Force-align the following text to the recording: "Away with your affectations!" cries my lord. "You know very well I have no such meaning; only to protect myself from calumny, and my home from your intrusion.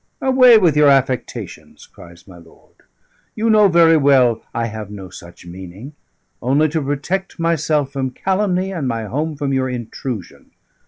"Away 0.19 0.57
with 0.57 0.75
your 0.75 0.89
affectations!" 0.89 1.85
cries 1.85 2.27
my 2.27 2.37
lord. 2.39 2.73
"You 3.35 3.51
know 3.51 3.67
very 3.67 3.97
well 3.97 4.41
I 4.51 4.65
have 4.65 4.89
no 4.89 5.11
such 5.11 5.45
meaning; 5.45 5.93
only 6.41 6.69
to 6.69 6.81
protect 6.81 7.37
myself 7.37 7.93
from 7.93 8.09
calumny, 8.09 8.71
and 8.73 8.87
my 8.87 9.03
home 9.03 9.35
from 9.35 9.53
your 9.53 9.69
intrusion. 9.69 10.49